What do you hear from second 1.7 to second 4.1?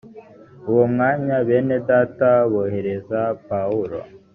data bohereza pawulo